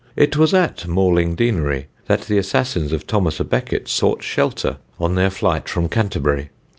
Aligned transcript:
It 0.15 0.35
was 0.35 0.51
at 0.51 0.87
Mailing 0.87 1.35
Deanery 1.35 1.85
that 2.07 2.21
the 2.21 2.39
assassins 2.39 2.91
of 2.91 3.05
Thomas 3.05 3.37
à 3.37 3.47
Becket 3.47 3.87
sought 3.87 4.23
shelter 4.23 4.77
on 4.99 5.13
their 5.13 5.29
flight 5.29 5.69
from 5.69 5.89
Canterbury. 5.89 6.49